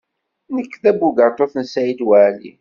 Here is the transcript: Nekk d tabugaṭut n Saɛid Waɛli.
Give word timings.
Nekk 0.55 0.73
d 0.77 0.81
tabugaṭut 0.83 1.53
n 1.57 1.63
Saɛid 1.73 2.01
Waɛli. 2.07 2.49